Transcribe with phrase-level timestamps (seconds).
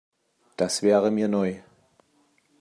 [0.57, 1.57] Das wäre mir neu.